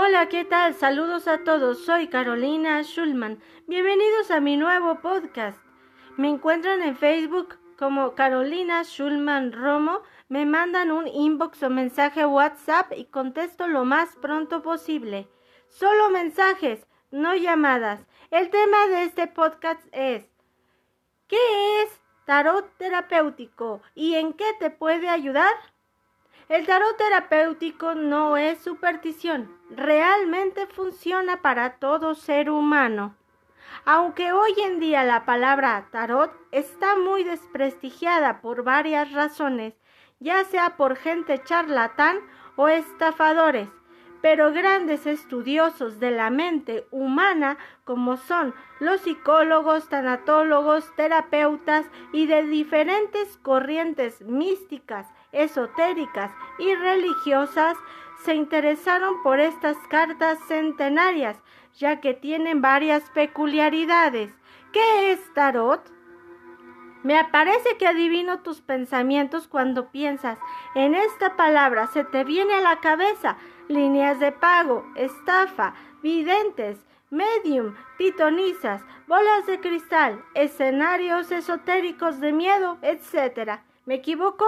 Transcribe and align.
Hola, 0.00 0.28
¿qué 0.28 0.44
tal? 0.44 0.74
Saludos 0.74 1.26
a 1.26 1.38
todos. 1.38 1.84
Soy 1.84 2.06
Carolina 2.06 2.80
Schulman. 2.84 3.40
Bienvenidos 3.66 4.30
a 4.30 4.38
mi 4.38 4.56
nuevo 4.56 5.00
podcast. 5.00 5.58
Me 6.16 6.28
encuentran 6.28 6.82
en 6.82 6.96
Facebook 6.96 7.58
como 7.76 8.14
Carolina 8.14 8.84
Schulman 8.84 9.50
Romo. 9.50 10.02
Me 10.28 10.46
mandan 10.46 10.92
un 10.92 11.08
inbox 11.08 11.64
o 11.64 11.70
mensaje 11.70 12.24
WhatsApp 12.24 12.92
y 12.96 13.06
contesto 13.06 13.66
lo 13.66 13.84
más 13.84 14.14
pronto 14.22 14.62
posible. 14.62 15.28
Solo 15.66 16.10
mensajes, 16.10 16.86
no 17.10 17.34
llamadas. 17.34 18.06
El 18.30 18.50
tema 18.50 18.86
de 18.86 19.02
este 19.02 19.26
podcast 19.26 19.84
es 19.90 20.30
¿Qué 21.26 21.82
es 21.82 22.00
tarot 22.24 22.70
terapéutico 22.78 23.82
y 23.96 24.14
en 24.14 24.32
qué 24.32 24.52
te 24.60 24.70
puede 24.70 25.08
ayudar? 25.08 25.56
El 26.48 26.64
tarot 26.64 26.96
terapéutico 26.96 27.94
no 27.94 28.38
es 28.38 28.58
superstición, 28.60 29.54
realmente 29.68 30.66
funciona 30.66 31.42
para 31.42 31.74
todo 31.74 32.14
ser 32.14 32.48
humano. 32.48 33.14
Aunque 33.84 34.32
hoy 34.32 34.54
en 34.64 34.80
día 34.80 35.04
la 35.04 35.26
palabra 35.26 35.88
tarot 35.92 36.32
está 36.50 36.96
muy 36.96 37.22
desprestigiada 37.22 38.40
por 38.40 38.62
varias 38.62 39.12
razones, 39.12 39.74
ya 40.20 40.42
sea 40.44 40.78
por 40.78 40.96
gente 40.96 41.38
charlatán 41.44 42.16
o 42.56 42.68
estafadores, 42.68 43.68
pero 44.22 44.50
grandes 44.50 45.06
estudiosos 45.06 46.00
de 46.00 46.12
la 46.12 46.30
mente 46.30 46.86
humana 46.90 47.58
como 47.84 48.16
son 48.16 48.54
los 48.80 49.02
psicólogos, 49.02 49.90
tanatólogos, 49.90 50.96
terapeutas 50.96 51.84
y 52.14 52.26
de 52.26 52.44
diferentes 52.44 53.36
corrientes 53.36 54.22
místicas 54.22 55.06
esotéricas 55.32 56.30
y 56.58 56.74
religiosas 56.74 57.76
se 58.24 58.34
interesaron 58.34 59.22
por 59.22 59.40
estas 59.40 59.76
cartas 59.88 60.38
centenarias, 60.48 61.36
ya 61.76 62.00
que 62.00 62.14
tienen 62.14 62.60
varias 62.60 63.08
peculiaridades. 63.10 64.32
¿Qué 64.72 65.12
es 65.12 65.34
tarot? 65.34 65.80
Me 67.04 67.24
parece 67.24 67.76
que 67.78 67.86
adivino 67.86 68.40
tus 68.40 68.60
pensamientos 68.60 69.46
cuando 69.46 69.90
piensas 69.90 70.38
en 70.74 70.94
esta 70.94 71.36
palabra. 71.36 71.86
Se 71.86 72.04
te 72.04 72.24
viene 72.24 72.54
a 72.54 72.60
la 72.60 72.80
cabeza 72.80 73.36
líneas 73.68 74.18
de 74.18 74.32
pago, 74.32 74.84
estafa, 74.96 75.74
videntes, 76.02 76.78
medium, 77.10 77.74
pitonizas, 77.96 78.82
bolas 79.06 79.46
de 79.46 79.60
cristal, 79.60 80.24
escenarios 80.34 81.30
esotéricos 81.30 82.20
de 82.20 82.32
miedo, 82.32 82.78
etc. 82.82 83.60
¿Me 83.86 83.94
equivoco? 83.94 84.44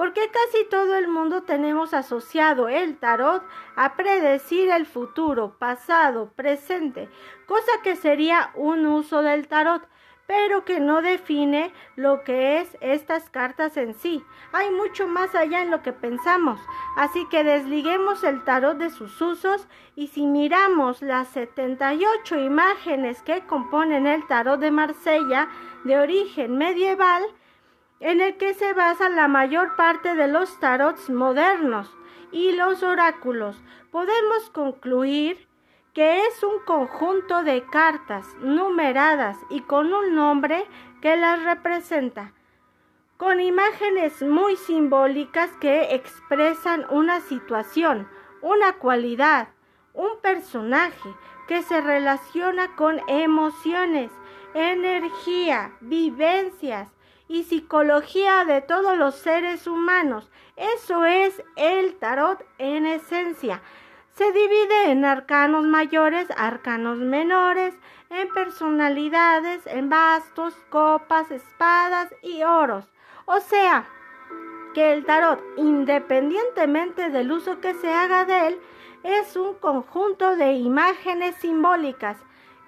Porque 0.00 0.30
casi 0.30 0.64
todo 0.64 0.96
el 0.96 1.08
mundo 1.08 1.42
tenemos 1.42 1.92
asociado 1.92 2.70
el 2.70 2.96
tarot 2.96 3.42
a 3.76 3.96
predecir 3.96 4.70
el 4.70 4.86
futuro, 4.86 5.58
pasado, 5.58 6.32
presente, 6.34 7.10
cosa 7.44 7.70
que 7.84 7.96
sería 7.96 8.50
un 8.54 8.86
uso 8.86 9.20
del 9.20 9.46
tarot, 9.46 9.86
pero 10.26 10.64
que 10.64 10.80
no 10.80 11.02
define 11.02 11.70
lo 11.96 12.24
que 12.24 12.60
es 12.60 12.78
estas 12.80 13.28
cartas 13.28 13.76
en 13.76 13.92
sí. 13.92 14.24
Hay 14.52 14.70
mucho 14.70 15.06
más 15.06 15.34
allá 15.34 15.60
en 15.60 15.70
lo 15.70 15.82
que 15.82 15.92
pensamos, 15.92 16.58
así 16.96 17.26
que 17.28 17.44
desliguemos 17.44 18.24
el 18.24 18.42
tarot 18.44 18.78
de 18.78 18.88
sus 18.88 19.20
usos 19.20 19.68
y 19.96 20.06
si 20.06 20.24
miramos 20.24 21.02
las 21.02 21.28
78 21.28 22.40
imágenes 22.40 23.20
que 23.20 23.42
componen 23.42 24.06
el 24.06 24.26
tarot 24.26 24.60
de 24.60 24.70
Marsella 24.70 25.50
de 25.84 25.98
origen 25.98 26.56
medieval, 26.56 27.22
en 28.00 28.22
el 28.22 28.36
que 28.38 28.54
se 28.54 28.72
basa 28.72 29.08
la 29.10 29.28
mayor 29.28 29.76
parte 29.76 30.14
de 30.14 30.26
los 30.26 30.58
tarots 30.58 31.10
modernos 31.10 31.94
y 32.32 32.52
los 32.52 32.82
oráculos, 32.82 33.62
podemos 33.90 34.50
concluir 34.50 35.46
que 35.92 36.26
es 36.26 36.42
un 36.42 36.60
conjunto 36.64 37.42
de 37.42 37.62
cartas 37.64 38.26
numeradas 38.40 39.36
y 39.50 39.60
con 39.60 39.92
un 39.92 40.14
nombre 40.14 40.64
que 41.02 41.16
las 41.16 41.42
representa, 41.42 42.32
con 43.16 43.40
imágenes 43.40 44.22
muy 44.22 44.56
simbólicas 44.56 45.50
que 45.60 45.94
expresan 45.94 46.86
una 46.90 47.20
situación, 47.20 48.08
una 48.40 48.74
cualidad, 48.74 49.48
un 49.92 50.20
personaje 50.22 51.14
que 51.48 51.62
se 51.62 51.80
relaciona 51.80 52.74
con 52.76 53.00
emociones, 53.08 54.10
energía, 54.54 55.72
vivencias, 55.80 56.88
y 57.30 57.44
psicología 57.44 58.44
de 58.44 58.60
todos 58.60 58.98
los 58.98 59.14
seres 59.14 59.68
humanos. 59.68 60.28
Eso 60.56 61.04
es 61.04 61.40
el 61.54 61.94
tarot 61.94 62.44
en 62.58 62.86
esencia. 62.86 63.62
Se 64.16 64.32
divide 64.32 64.90
en 64.90 65.04
arcanos 65.04 65.64
mayores, 65.64 66.26
arcanos 66.36 66.98
menores, 66.98 67.72
en 68.10 68.28
personalidades, 68.34 69.64
en 69.68 69.88
bastos, 69.88 70.56
copas, 70.70 71.30
espadas 71.30 72.12
y 72.20 72.42
oros. 72.42 72.90
O 73.26 73.38
sea, 73.38 73.86
que 74.74 74.92
el 74.92 75.04
tarot, 75.04 75.40
independientemente 75.56 77.10
del 77.10 77.30
uso 77.30 77.60
que 77.60 77.74
se 77.74 77.92
haga 77.92 78.24
de 78.24 78.48
él, 78.48 78.60
es 79.04 79.36
un 79.36 79.54
conjunto 79.54 80.34
de 80.34 80.54
imágenes 80.54 81.36
simbólicas 81.36 82.16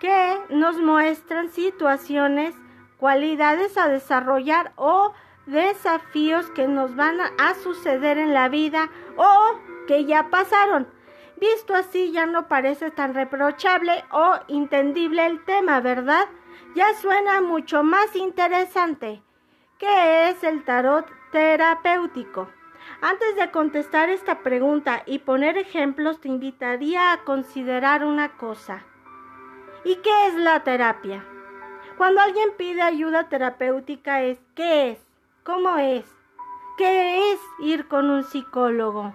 que 0.00 0.38
nos 0.50 0.76
muestran 0.78 1.48
situaciones 1.50 2.54
cualidades 3.00 3.78
a 3.78 3.88
desarrollar 3.88 4.72
o 4.76 5.14
desafíos 5.46 6.50
que 6.50 6.68
nos 6.68 6.94
van 6.94 7.18
a 7.20 7.54
suceder 7.54 8.18
en 8.18 8.34
la 8.34 8.48
vida 8.48 8.90
o 9.16 9.58
que 9.88 10.04
ya 10.04 10.28
pasaron. 10.30 10.86
Visto 11.40 11.74
así 11.74 12.12
ya 12.12 12.26
no 12.26 12.46
parece 12.46 12.90
tan 12.90 13.14
reprochable 13.14 14.04
o 14.12 14.34
entendible 14.48 15.24
el 15.24 15.42
tema, 15.44 15.80
¿verdad? 15.80 16.28
Ya 16.76 16.92
suena 16.94 17.40
mucho 17.40 17.82
más 17.82 18.14
interesante. 18.14 19.22
¿Qué 19.78 20.28
es 20.28 20.44
el 20.44 20.62
tarot 20.64 21.06
terapéutico? 21.32 22.50
Antes 23.00 23.34
de 23.36 23.50
contestar 23.50 24.10
esta 24.10 24.40
pregunta 24.40 25.02
y 25.06 25.20
poner 25.20 25.56
ejemplos, 25.56 26.20
te 26.20 26.28
invitaría 26.28 27.12
a 27.12 27.24
considerar 27.24 28.04
una 28.04 28.36
cosa. 28.36 28.84
¿Y 29.84 29.96
qué 29.96 30.26
es 30.26 30.34
la 30.34 30.62
terapia? 30.64 31.24
Cuando 32.00 32.22
alguien 32.22 32.48
pide 32.56 32.80
ayuda 32.80 33.28
terapéutica 33.28 34.22
es 34.22 34.38
¿qué 34.54 34.92
es? 34.92 34.98
¿Cómo 35.44 35.76
es? 35.76 36.06
¿Qué 36.78 37.30
es 37.30 37.40
ir 37.58 37.88
con 37.88 38.08
un 38.08 38.24
psicólogo? 38.24 39.14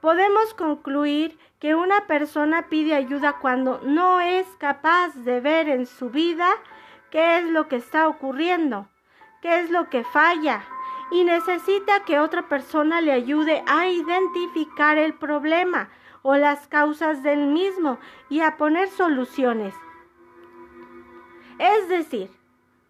Podemos 0.00 0.54
concluir 0.54 1.36
que 1.58 1.74
una 1.74 2.06
persona 2.06 2.68
pide 2.68 2.94
ayuda 2.94 3.40
cuando 3.40 3.80
no 3.82 4.20
es 4.20 4.46
capaz 4.58 5.12
de 5.16 5.40
ver 5.40 5.68
en 5.68 5.86
su 5.86 6.08
vida 6.08 6.48
qué 7.10 7.38
es 7.38 7.46
lo 7.46 7.66
que 7.66 7.74
está 7.74 8.06
ocurriendo, 8.06 8.86
qué 9.42 9.58
es 9.58 9.68
lo 9.68 9.90
que 9.90 10.04
falla 10.04 10.62
y 11.10 11.24
necesita 11.24 12.04
que 12.04 12.20
otra 12.20 12.48
persona 12.48 13.00
le 13.00 13.10
ayude 13.10 13.64
a 13.66 13.88
identificar 13.88 14.98
el 14.98 15.14
problema 15.14 15.88
o 16.22 16.36
las 16.36 16.68
causas 16.68 17.24
del 17.24 17.48
mismo 17.48 17.98
y 18.28 18.38
a 18.42 18.56
poner 18.56 18.88
soluciones. 18.88 19.74
Es 21.58 21.88
decir, 21.88 22.30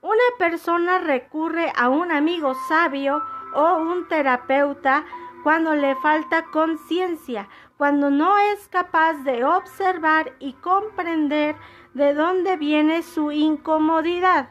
una 0.00 0.22
persona 0.38 0.98
recurre 0.98 1.72
a 1.76 1.88
un 1.88 2.10
amigo 2.10 2.54
sabio 2.68 3.22
o 3.54 3.76
un 3.76 4.08
terapeuta 4.08 5.04
cuando 5.42 5.74
le 5.74 5.94
falta 5.96 6.44
conciencia, 6.50 7.48
cuando 7.76 8.10
no 8.10 8.38
es 8.38 8.66
capaz 8.68 9.14
de 9.24 9.44
observar 9.44 10.32
y 10.38 10.54
comprender 10.54 11.56
de 11.92 12.14
dónde 12.14 12.56
viene 12.56 13.02
su 13.02 13.32
incomodidad. 13.32 14.48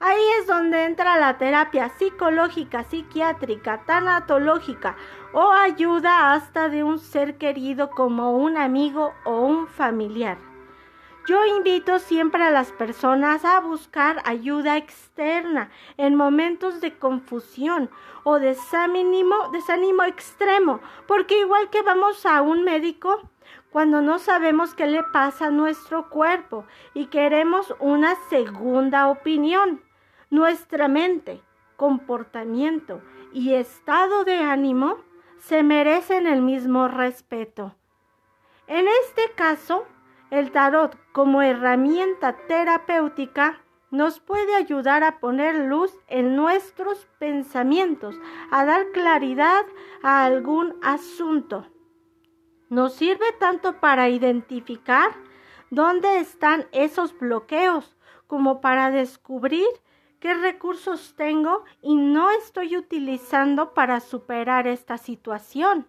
Ahí 0.00 0.22
es 0.40 0.46
donde 0.46 0.84
entra 0.84 1.18
la 1.18 1.36
terapia 1.36 1.90
psicológica, 1.90 2.84
psiquiátrica, 2.84 3.84
tanatológica 3.84 4.96
o 5.34 5.50
ayuda 5.50 6.32
hasta 6.32 6.70
de 6.70 6.82
un 6.82 6.98
ser 6.98 7.36
querido 7.36 7.90
como 7.90 8.32
un 8.32 8.56
amigo 8.56 9.12
o 9.24 9.42
un 9.42 9.66
familiar. 9.66 10.49
Yo 11.30 11.46
invito 11.46 12.00
siempre 12.00 12.42
a 12.42 12.50
las 12.50 12.72
personas 12.72 13.44
a 13.44 13.60
buscar 13.60 14.20
ayuda 14.24 14.76
externa 14.76 15.70
en 15.96 16.16
momentos 16.16 16.80
de 16.80 16.98
confusión 16.98 17.88
o 18.24 18.40
desánimo, 18.40 19.36
desánimo 19.52 20.02
extremo, 20.02 20.80
porque 21.06 21.38
igual 21.38 21.70
que 21.70 21.82
vamos 21.82 22.26
a 22.26 22.42
un 22.42 22.64
médico, 22.64 23.30
cuando 23.70 24.02
no 24.02 24.18
sabemos 24.18 24.74
qué 24.74 24.88
le 24.88 25.04
pasa 25.04 25.46
a 25.46 25.50
nuestro 25.52 26.10
cuerpo 26.10 26.64
y 26.94 27.06
queremos 27.06 27.72
una 27.78 28.16
segunda 28.28 29.06
opinión, 29.06 29.84
nuestra 30.30 30.88
mente, 30.88 31.40
comportamiento 31.76 33.02
y 33.32 33.54
estado 33.54 34.24
de 34.24 34.34
ánimo 34.34 34.96
se 35.38 35.62
merecen 35.62 36.26
el 36.26 36.42
mismo 36.42 36.88
respeto. 36.88 37.76
En 38.66 38.88
este 39.04 39.30
caso, 39.36 39.86
el 40.30 40.52
tarot 40.52 40.96
como 41.12 41.42
herramienta 41.42 42.36
terapéutica 42.46 43.60
nos 43.90 44.20
puede 44.20 44.54
ayudar 44.54 45.02
a 45.02 45.18
poner 45.18 45.56
luz 45.56 45.92
en 46.06 46.36
nuestros 46.36 47.08
pensamientos, 47.18 48.14
a 48.50 48.64
dar 48.64 48.92
claridad 48.92 49.64
a 50.02 50.24
algún 50.24 50.76
asunto. 50.82 51.66
Nos 52.68 52.94
sirve 52.94 53.26
tanto 53.40 53.80
para 53.80 54.08
identificar 54.08 55.10
dónde 55.70 56.18
están 56.18 56.66
esos 56.70 57.18
bloqueos 57.18 57.96
como 58.28 58.60
para 58.60 58.92
descubrir 58.92 59.66
qué 60.20 60.34
recursos 60.34 61.14
tengo 61.16 61.64
y 61.82 61.96
no 61.96 62.30
estoy 62.30 62.76
utilizando 62.76 63.74
para 63.74 63.98
superar 63.98 64.68
esta 64.68 64.98
situación. 64.98 65.88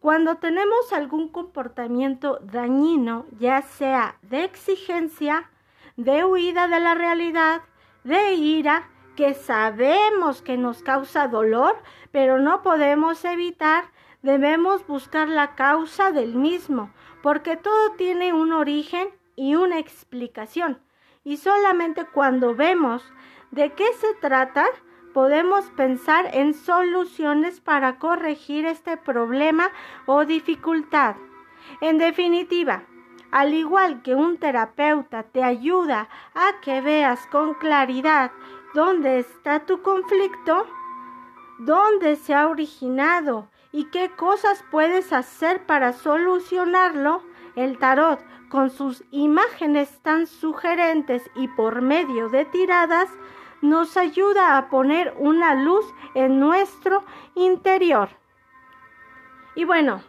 Cuando 0.00 0.36
tenemos 0.36 0.92
algún 0.92 1.28
comportamiento 1.28 2.38
dañino, 2.42 3.26
ya 3.38 3.62
sea 3.62 4.16
de 4.22 4.44
exigencia, 4.44 5.50
de 5.96 6.24
huida 6.24 6.68
de 6.68 6.78
la 6.78 6.94
realidad, 6.94 7.62
de 8.04 8.34
ira, 8.34 8.88
que 9.16 9.34
sabemos 9.34 10.40
que 10.42 10.56
nos 10.56 10.84
causa 10.84 11.26
dolor, 11.26 11.76
pero 12.12 12.38
no 12.38 12.62
podemos 12.62 13.24
evitar, 13.24 13.90
debemos 14.22 14.86
buscar 14.86 15.28
la 15.28 15.56
causa 15.56 16.12
del 16.12 16.36
mismo, 16.36 16.92
porque 17.20 17.56
todo 17.56 17.92
tiene 17.96 18.32
un 18.32 18.52
origen 18.52 19.08
y 19.34 19.56
una 19.56 19.80
explicación. 19.80 20.78
Y 21.24 21.38
solamente 21.38 22.06
cuando 22.06 22.54
vemos 22.54 23.02
de 23.50 23.72
qué 23.72 23.92
se 23.94 24.14
trata, 24.20 24.66
podemos 25.18 25.64
pensar 25.70 26.30
en 26.32 26.54
soluciones 26.54 27.58
para 27.58 27.98
corregir 27.98 28.64
este 28.66 28.96
problema 28.96 29.68
o 30.06 30.24
dificultad. 30.24 31.16
En 31.80 31.98
definitiva, 31.98 32.84
al 33.32 33.52
igual 33.52 34.02
que 34.02 34.14
un 34.14 34.38
terapeuta 34.38 35.24
te 35.24 35.42
ayuda 35.42 36.08
a 36.36 36.60
que 36.60 36.80
veas 36.82 37.26
con 37.32 37.54
claridad 37.54 38.30
dónde 38.74 39.18
está 39.18 39.66
tu 39.66 39.82
conflicto, 39.82 40.68
dónde 41.58 42.14
se 42.14 42.32
ha 42.32 42.46
originado 42.46 43.48
y 43.72 43.86
qué 43.86 44.10
cosas 44.10 44.64
puedes 44.70 45.12
hacer 45.12 45.66
para 45.66 45.94
solucionarlo, 45.94 47.24
el 47.56 47.76
tarot, 47.78 48.20
con 48.50 48.70
sus 48.70 49.02
imágenes 49.10 50.00
tan 50.00 50.28
sugerentes 50.28 51.28
y 51.34 51.48
por 51.48 51.82
medio 51.82 52.28
de 52.28 52.44
tiradas, 52.44 53.10
nos 53.60 53.96
ayuda 53.96 54.56
a 54.56 54.68
poner 54.68 55.14
una 55.18 55.54
luz 55.54 55.84
en 56.14 56.40
nuestro 56.40 57.04
interior. 57.34 58.08
Y 59.54 59.64
bueno, 59.64 60.02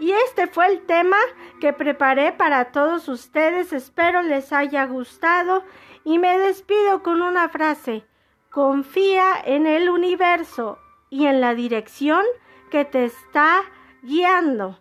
y 0.00 0.12
este 0.12 0.46
fue 0.46 0.66
el 0.66 0.80
tema 0.86 1.18
que 1.60 1.72
preparé 1.72 2.32
para 2.32 2.72
todos 2.72 3.08
ustedes. 3.08 3.72
Espero 3.72 4.22
les 4.22 4.52
haya 4.52 4.86
gustado 4.86 5.62
y 6.04 6.18
me 6.18 6.38
despido 6.38 7.02
con 7.02 7.20
una 7.22 7.48
frase. 7.50 8.04
Confía 8.50 9.34
en 9.44 9.66
el 9.66 9.90
universo 9.90 10.78
y 11.10 11.26
en 11.26 11.40
la 11.40 11.54
dirección 11.54 12.24
que 12.70 12.84
te 12.84 13.04
está 13.04 13.60
guiando. 14.02 14.78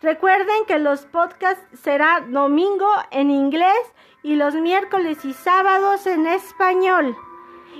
Recuerden 0.00 0.66
que 0.66 0.78
los 0.78 1.06
podcasts 1.06 1.66
serán 1.80 2.32
domingo 2.32 2.88
en 3.10 3.30
inglés 3.30 3.92
y 4.22 4.36
los 4.36 4.54
miércoles 4.54 5.24
y 5.24 5.32
sábados 5.32 6.06
en 6.06 6.26
español. 6.26 7.16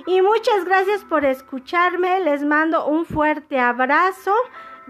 Y 0.07 0.21
muchas 0.21 0.65
gracias 0.65 1.03
por 1.03 1.25
escucharme. 1.25 2.19
Les 2.19 2.43
mando 2.43 2.85
un 2.85 3.05
fuerte 3.05 3.59
abrazo 3.59 4.33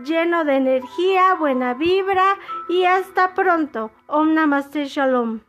lleno 0.03 0.44
de 0.44 0.56
energía, 0.56 1.35
buena 1.35 1.73
vibra 1.73 2.38
y 2.67 2.83
hasta 2.83 3.33
pronto. 3.33 3.91
Om 4.07 4.33
Namaste 4.33 4.85
Shalom. 4.85 5.39